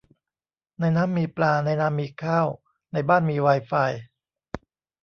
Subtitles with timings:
[0.79, 2.47] ในน้ำมีปลา ในนามีข้าว
[2.93, 3.73] ในบ้านมีไวไฟ